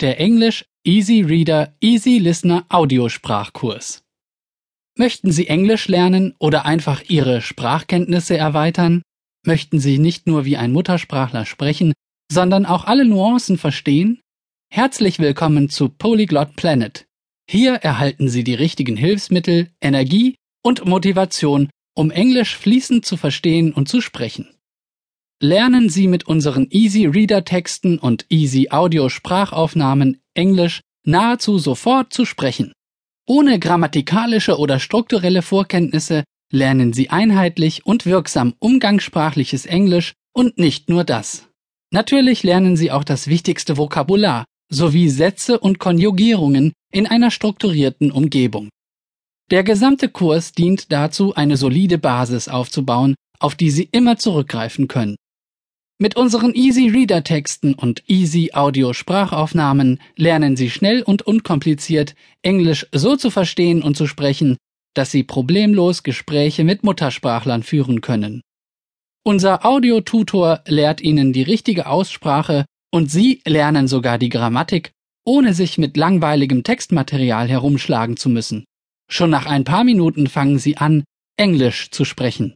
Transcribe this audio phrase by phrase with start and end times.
[0.00, 4.02] der Englisch Easy Reader Easy Listener Audiosprachkurs.
[4.96, 9.02] Möchten Sie Englisch lernen oder einfach Ihre Sprachkenntnisse erweitern?
[9.46, 11.92] Möchten Sie nicht nur wie ein Muttersprachler sprechen,
[12.32, 14.20] sondern auch alle Nuancen verstehen?
[14.72, 17.06] Herzlich willkommen zu Polyglot Planet.
[17.48, 23.88] Hier erhalten Sie die richtigen Hilfsmittel, Energie und Motivation, um Englisch fließend zu verstehen und
[23.88, 24.48] zu sprechen.
[25.42, 32.26] Lernen Sie mit unseren Easy Reader Texten und Easy Audio Sprachaufnahmen Englisch nahezu sofort zu
[32.26, 32.74] sprechen.
[33.26, 41.04] Ohne grammatikalische oder strukturelle Vorkenntnisse lernen Sie einheitlich und wirksam umgangssprachliches Englisch und nicht nur
[41.04, 41.48] das.
[41.90, 48.68] Natürlich lernen Sie auch das wichtigste Vokabular sowie Sätze und Konjugierungen in einer strukturierten Umgebung.
[49.50, 55.16] Der gesamte Kurs dient dazu, eine solide Basis aufzubauen, auf die Sie immer zurückgreifen können.
[56.02, 62.86] Mit unseren Easy Reader Texten und Easy Audio Sprachaufnahmen lernen Sie schnell und unkompliziert Englisch
[62.90, 64.56] so zu verstehen und zu sprechen,
[64.94, 68.40] dass Sie problemlos Gespräche mit Muttersprachlern führen können.
[69.24, 74.92] Unser Audiotutor lehrt Ihnen die richtige Aussprache und Sie lernen sogar die Grammatik,
[75.26, 78.64] ohne sich mit langweiligem Textmaterial herumschlagen zu müssen.
[79.10, 81.04] Schon nach ein paar Minuten fangen Sie an,
[81.36, 82.54] Englisch zu sprechen.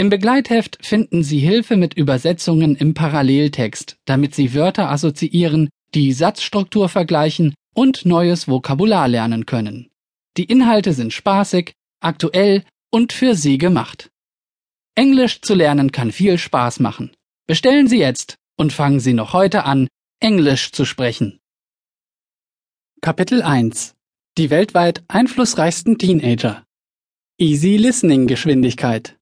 [0.00, 6.88] Im Begleitheft finden Sie Hilfe mit Übersetzungen im Paralleltext, damit Sie Wörter assoziieren, die Satzstruktur
[6.88, 9.90] vergleichen und neues Vokabular lernen können.
[10.36, 14.08] Die Inhalte sind spaßig, aktuell und für Sie gemacht.
[14.94, 17.10] Englisch zu lernen kann viel Spaß machen.
[17.48, 19.88] Bestellen Sie jetzt und fangen Sie noch heute an,
[20.20, 21.40] Englisch zu sprechen.
[23.00, 23.96] Kapitel 1
[24.36, 26.64] Die weltweit einflussreichsten Teenager
[27.36, 29.17] Easy Listening Geschwindigkeit